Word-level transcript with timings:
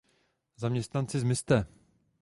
Zaměstnanci 0.57 1.19
zmizte! 1.19 1.65